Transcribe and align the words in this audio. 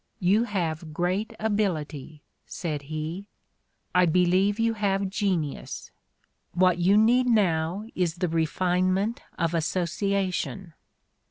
"You 0.19 0.45
have 0.45 0.95
great 0.95 1.35
ability," 1.39 2.23
said 2.47 2.81
he; 2.89 3.27
"I 3.93 4.07
believe 4.07 4.57
you 4.59 4.73
have 4.73 5.11
genius. 5.11 5.91
What 6.55 6.79
you 6.79 6.97
need 6.97 7.27
now 7.27 7.85
is 7.93 8.15
the 8.15 8.27
refinement 8.27 9.21
of 9.37 9.53
association. 9.53 10.73